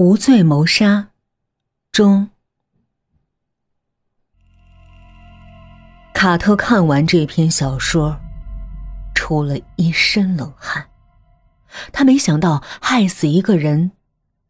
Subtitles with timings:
[0.00, 1.08] 无罪谋杀
[1.92, 2.30] 中，
[6.14, 8.18] 卡特看完这篇小说，
[9.14, 10.88] 出了一身冷汗。
[11.92, 13.92] 他没想到害死一个人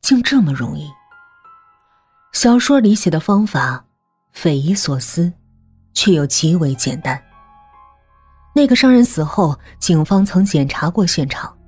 [0.00, 0.88] 竟这么容易。
[2.32, 3.84] 小说里写的方法
[4.30, 5.32] 匪夷所思，
[5.92, 7.20] 却又极为简单。
[8.54, 11.58] 那个商人死后，警方曾检查过现场，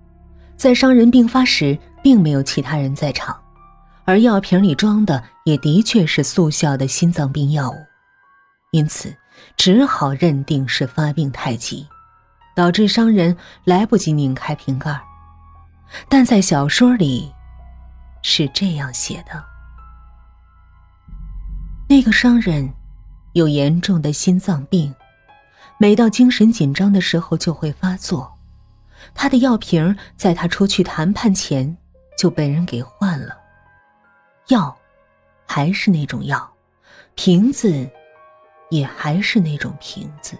[0.54, 3.41] 在商人病发时，并没有其他人在场。
[4.04, 7.76] 而药瓶里装的也的确是速效的心脏病药物，
[8.72, 9.14] 因此
[9.56, 11.86] 只好认定是发病太急，
[12.56, 15.00] 导致商人来不及拧开瓶盖。
[16.08, 17.32] 但在小说里
[18.22, 19.44] 是这样写的：
[21.88, 22.72] 那个商人
[23.34, 24.94] 有严重的心脏病，
[25.78, 28.32] 每到精神紧张的时候就会发作。
[29.14, 31.76] 他的药瓶在他出去谈判前
[32.16, 33.41] 就被人给换了。
[34.48, 34.76] 药，
[35.46, 36.52] 还是那种药，
[37.14, 37.88] 瓶子，
[38.70, 40.36] 也还是那种瓶子，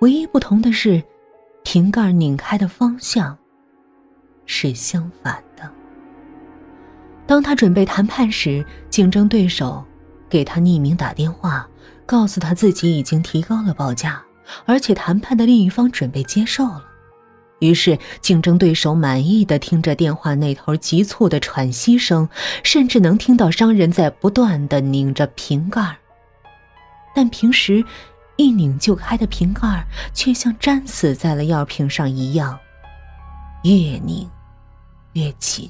[0.00, 1.02] 唯一不同的是，
[1.62, 3.36] 瓶盖拧开的方向
[4.46, 5.70] 是相反的。
[7.26, 9.84] 当他准备谈判时，竞争对手
[10.28, 11.68] 给他匿名打电话，
[12.06, 14.22] 告诉他自己已经提高了报价，
[14.64, 16.84] 而且谈判的另一方准备接受了。
[17.60, 22.28] 于是，竞争对手满意的听着电话那头急促的喘息声，
[22.62, 25.98] 甚至能听到商人在不断的拧着瓶盖。
[27.14, 27.84] 但平时
[28.36, 29.84] 一拧就开的瓶盖，
[30.14, 32.56] 却像粘死在了药瓶上一样，
[33.64, 34.30] 越拧
[35.14, 35.68] 越紧。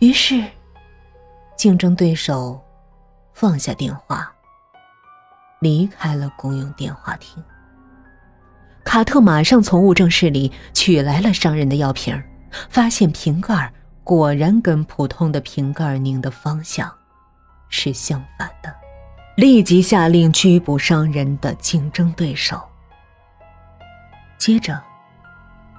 [0.00, 0.44] 于是，
[1.56, 2.60] 竞争对手
[3.32, 4.30] 放下电话，
[5.60, 7.42] 离开了公用电话亭。
[8.88, 12.18] 卡特马上从物证室里取来了商人的药瓶，
[12.70, 13.70] 发现瓶盖
[14.02, 16.90] 果然跟普通的瓶盖拧的方向
[17.68, 18.74] 是相反的，
[19.36, 22.58] 立即下令拘捕商人的竞争对手。
[24.38, 24.82] 接着，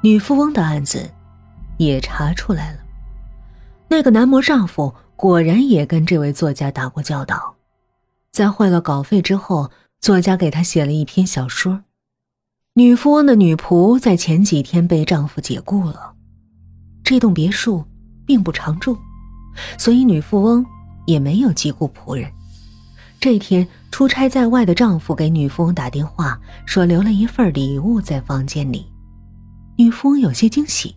[0.03, 1.09] 女富翁的案子
[1.78, 2.78] 也查出来了，
[3.88, 7.56] 那个男模丈夫果然也跟这位作家打过交道，
[8.30, 11.81] 在汇了稿费之后，作家给他写了一篇小说。
[12.79, 16.13] 女富翁的女仆在前几天被丈夫解雇了，
[17.03, 17.84] 这栋别墅
[18.25, 18.97] 并不常住，
[19.78, 20.66] 所以女富翁
[21.06, 22.31] 也没有急雇仆人。
[23.19, 28.89] 这天出差在外的丈夫给女富翁打电话，说留了一份礼物在房间里。
[29.75, 30.95] 女富翁有些惊喜，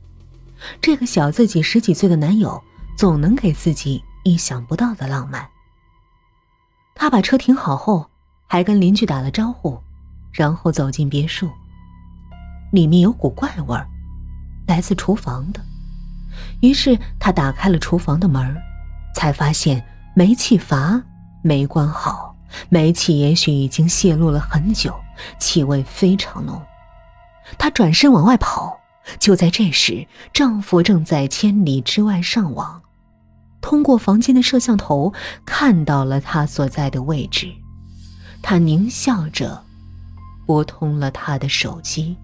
[0.81, 2.63] 这个小自己十几岁的男友
[2.97, 5.45] 总能给自己意想不到的浪漫。
[6.95, 8.09] 她把车停好后，
[8.47, 9.77] 还跟邻居打了招呼，
[10.31, 11.51] 然后走进别墅。
[12.73, 13.87] 里面有股怪味儿，
[14.67, 15.61] 来自厨房的。
[16.61, 18.57] 于是他打开了厨房的门，
[19.15, 19.85] 才发现
[20.17, 21.01] 煤气阀
[21.43, 22.35] 没关好，
[22.69, 24.95] 煤气也许已经泄露了很久，
[25.39, 26.61] 气味非常浓。
[27.59, 28.79] 她转身往外跑，
[29.19, 32.83] 就在这时，丈夫正在千里之外上网，
[33.61, 35.13] 通过房间的摄像头
[35.45, 37.53] 看到了她所在的位置。
[38.45, 39.63] 他狞笑着
[40.47, 42.17] 拨通了他的手机。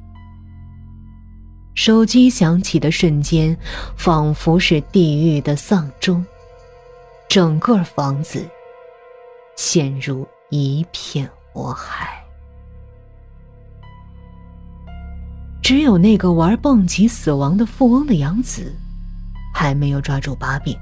[1.79, 3.57] 手机响起的瞬间，
[3.97, 6.27] 仿佛是地狱的丧钟，
[7.29, 8.45] 整个房子
[9.55, 12.21] 陷入一片火海。
[15.63, 18.75] 只有那个玩蹦极死亡的富翁的养子，
[19.55, 20.77] 还没有抓住把柄。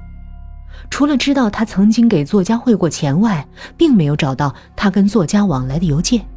[0.89, 3.47] 除了知道他曾经给作家汇过钱外，
[3.77, 6.27] 并没有找到他跟作家往来的邮件。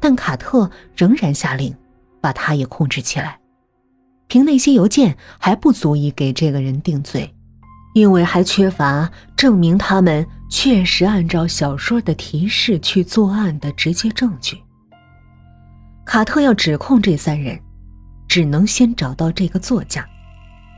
[0.00, 1.76] 但卡特仍然下令，
[2.22, 3.38] 把他也控制起来。
[4.32, 7.34] 凭那些邮件还不足以给这个人定罪，
[7.92, 14.58] 因为还缺乏证明他们确实按照小说的提示去作案的直接证据。
[16.06, 17.60] 卡特要指控这三人，
[18.26, 20.02] 只能先找到这个作家，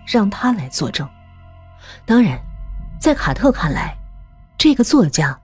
[0.05, 1.09] 让他来作证。
[2.05, 2.37] 当然，
[3.01, 3.97] 在卡特看来，
[4.59, 5.41] 这个作家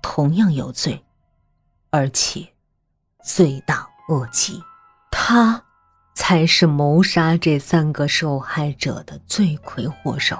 [0.00, 1.04] 同样有罪，
[1.90, 2.46] 而且
[3.24, 4.62] 罪大恶极。
[5.10, 5.60] 他。
[6.20, 10.38] 才是谋杀这三个受害者的罪魁祸首。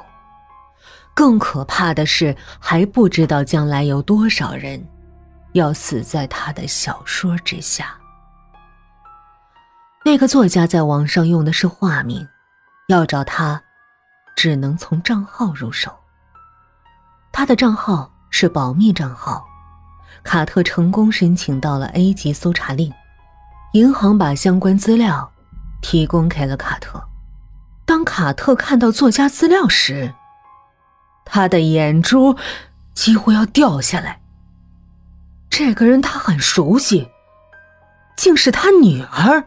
[1.15, 4.87] 更可怕的是，还不知道将来有多少人
[5.53, 7.97] 要死在他的小说之下。
[10.05, 12.29] 那个作家在网上用的是化名，
[12.89, 13.63] 要找他，
[14.37, 15.91] 只能从账号入手。
[17.33, 19.43] 他的账号是保密账号，
[20.23, 22.93] 卡特成功申请到了 A 级搜查令，
[23.73, 25.33] 银行把相关资料。
[25.81, 27.03] 提供给了卡特。
[27.85, 30.15] 当卡特看到作家资料时，
[31.25, 32.37] 他的眼珠
[32.95, 34.21] 几乎要掉下来。
[35.49, 37.09] 这个人他很熟悉，
[38.17, 39.45] 竟是他女儿。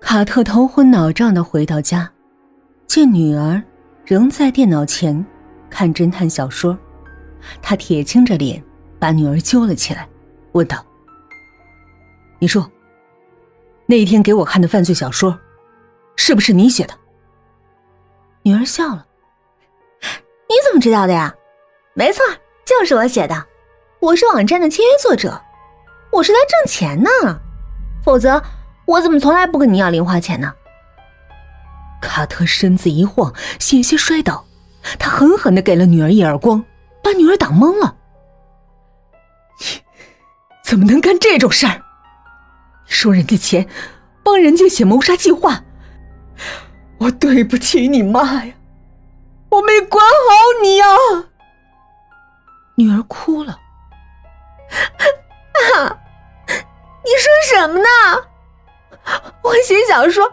[0.00, 2.10] 卡特头昏脑胀的回到家，
[2.86, 3.62] 见女儿
[4.04, 5.24] 仍在电脑前
[5.68, 6.76] 看侦探小说，
[7.62, 8.62] 他铁青着脸
[8.98, 10.08] 把女儿揪了起来，
[10.52, 10.84] 问道
[12.38, 12.70] ：“你说，
[13.86, 15.38] 那天给我看的犯罪小说，
[16.16, 16.94] 是不是你写的？”
[18.42, 19.06] 女儿笑了
[20.48, 21.34] ：“你怎么知道的呀？
[21.94, 22.22] 没错，
[22.64, 23.46] 就是我写的。
[24.00, 25.40] 我是网站的签约作者，
[26.12, 27.10] 我是来挣钱呢，
[28.04, 28.42] 否则。”
[28.88, 30.50] 我怎么从来不跟你要零花钱呢？
[32.00, 34.46] 卡特身子一晃，险些摔倒，
[34.98, 36.64] 他狠狠的给了女儿一耳光，
[37.08, 37.96] 把女儿打懵了。
[39.58, 39.82] 你
[40.62, 41.82] 怎么能干这种事儿？
[42.84, 43.66] 收人家钱，
[44.22, 45.64] 帮人家写谋杀计划，
[46.98, 48.52] 我对不起你妈呀！
[49.48, 50.86] 我没管好你呀！
[52.74, 53.58] 女儿哭了。
[55.74, 55.98] 啊！
[56.46, 57.88] 你说什么呢？
[59.42, 60.28] 我写小说，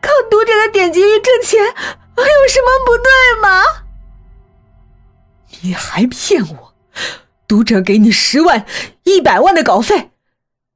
[0.00, 3.10] 靠读者的点击率挣钱，有什么不对
[3.42, 3.64] 吗？
[5.62, 6.74] 你还骗我，
[7.46, 8.66] 读者给你十万、
[9.04, 10.10] 一百万的稿费，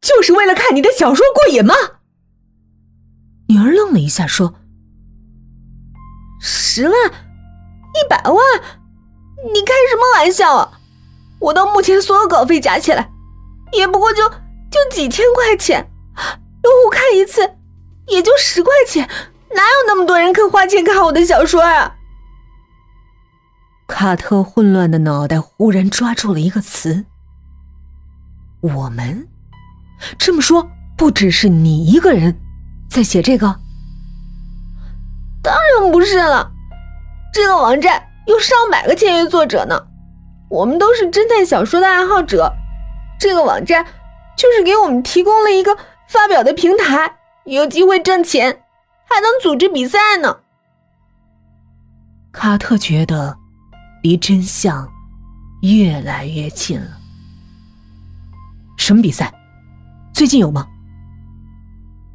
[0.01, 1.75] 就是为了看你的小说过瘾吗？
[3.49, 4.55] 女儿愣了一下，说
[6.41, 8.37] ：“十万、一百万，
[9.53, 10.81] 你开什么玩笑啊？
[11.41, 13.11] 我到目前所有稿费加起来，
[13.73, 15.91] 也不过就就几千块钱。”
[16.63, 17.57] 用户看一次
[18.07, 19.09] 也就十块钱，
[19.55, 21.96] 哪有那么多人肯花钱看我的小说啊？
[23.87, 27.07] 卡特混乱的脑袋忽然抓住了一个词
[28.61, 29.29] ：“我们。”
[30.19, 32.39] 这么说，不只是你一个人
[32.91, 33.61] 在写这个？
[35.43, 36.51] 当然不是了，
[37.33, 39.87] 这个网站有上百个签约作者呢，
[40.51, 42.53] 我们都是侦探小说的爱好者，
[43.19, 43.87] 这个网站
[44.37, 45.77] 就是给我们提供了一个。
[46.09, 47.17] 发表的平台
[47.47, 48.63] 有机会挣钱，
[49.09, 50.39] 还能组织比赛呢。
[52.31, 53.37] 卡特觉得
[54.07, 54.89] 离真相
[55.63, 56.87] 越来越近了。
[58.77, 59.35] 什么比赛？
[60.15, 60.69] 最近有吗？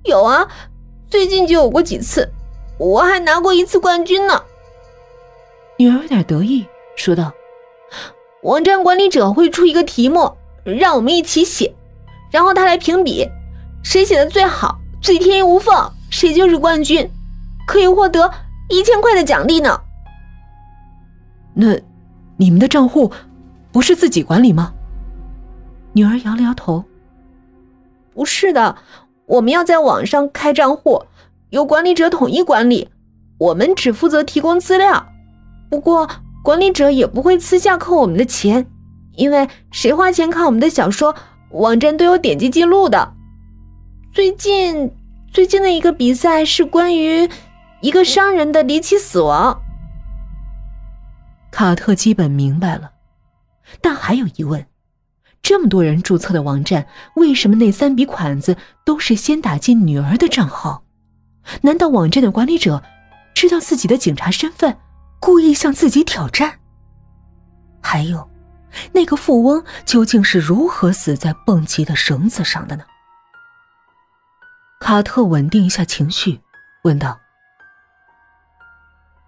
[0.06, 0.48] 有啊，
[1.10, 2.32] 最近就有过几次，
[2.78, 4.42] 我还拿过一次冠军呢。
[5.80, 6.66] 女儿有点得意，
[6.96, 7.34] 说道
[8.44, 11.76] ：“网站管理者会出一个题目，让我们一起写，
[12.32, 13.28] 然后他来评比。”
[13.84, 17.12] 谁写的最好、最天衣无缝，谁就是冠军，
[17.68, 18.32] 可以获得
[18.70, 19.82] 一千块的奖励呢。
[21.62, 21.80] 那
[22.38, 23.12] 你们的账户
[23.72, 24.74] 不是自己管理吗？
[25.94, 26.84] 女儿摇了摇头。
[28.16, 28.78] 不是的，
[29.28, 31.04] 我们要在网上开账户，
[31.52, 32.90] 由管理者统一管理，
[33.38, 35.06] 我们只负责提供资料。
[35.70, 36.10] 不过
[36.44, 38.66] 管理者也不会私下扣我们的钱，
[39.16, 41.16] 因为谁花钱看我们的小说，
[41.52, 43.14] 网站都有点击记录的。
[44.12, 44.92] 最近，
[45.32, 47.30] 最近的一个比赛是关于
[47.82, 49.62] 一个商人的离奇死亡。
[51.52, 52.92] 卡特基本明白了，
[53.82, 54.66] 但还有疑问：
[55.42, 58.56] 这么多人注册的网站，为什么那三笔款子
[58.86, 60.84] 都是先打进女儿的账号？
[61.62, 62.82] 难道网站的管理者
[63.34, 64.78] 知道自己的警察身份，
[65.20, 66.60] 故意向自己挑战？
[67.82, 68.30] 还有，
[68.94, 72.84] 那个富翁究竟是如何死在蹦极的绳子上的呢？
[74.80, 76.40] 卡特稳定一下情绪，
[76.84, 77.20] 问道：“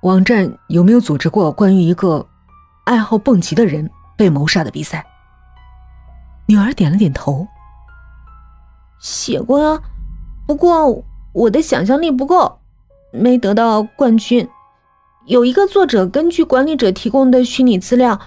[0.03, 2.25] 网站有没有组织过关于一个
[2.85, 5.05] 爱好蹦极的人被谋杀的比赛？”
[6.47, 7.47] 女儿点了点头
[9.01, 9.81] ：“写过呀，
[10.45, 12.59] 不过我的想象力不够，
[13.11, 14.47] 没得到冠军。
[15.25, 18.19] 有一个作者根据管理者提供的虚拟资料，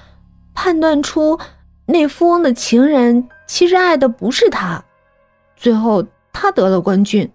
[0.54, 1.38] 判断出
[1.86, 4.84] 那富翁的情人其实爱的不是他，
[5.56, 6.04] 最后。”
[6.38, 7.32] 他得了冠军，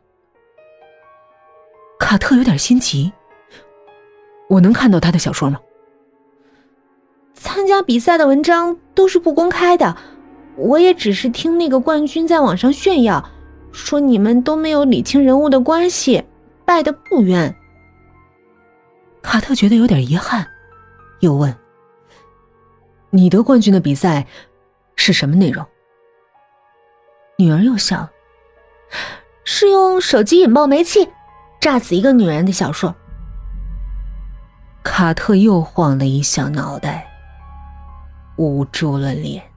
[1.99, 3.11] 卡特有点心急。
[4.51, 5.61] 我能看到他的小说吗？
[7.33, 9.95] 参加比赛的文章都是不公开的，
[10.57, 13.29] 我也只是听那个冠军在网上炫耀，
[13.71, 16.25] 说你们都没有理清人物的关系，
[16.65, 17.55] 败得不冤。
[19.21, 20.45] 卡特觉得有点遗憾，
[21.21, 21.55] 又问
[23.09, 24.27] ：“你得冠军的比赛
[24.97, 25.65] 是什么内容？”
[27.39, 28.11] 女儿又笑了。
[29.45, 31.07] 是用手机引爆煤气，
[31.61, 32.93] 炸死一个女人的小说。
[34.83, 37.07] 卡特又晃了一下脑袋，
[38.37, 39.50] 捂住了脸。